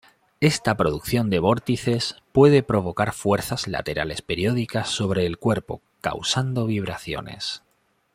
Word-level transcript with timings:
Esta 0.39 0.75
producción 0.77 1.29
de 1.29 1.37
vórtices 1.37 2.15
puede 2.31 2.63
provocar 2.63 3.13
fuerzas 3.13 3.67
laterales 3.67 4.23
periódicas 4.23 4.89
sobre 4.89 5.27
el 5.27 5.37
cuerpo, 5.37 5.83
causando 6.01 6.65
vibraciones. 6.65 7.61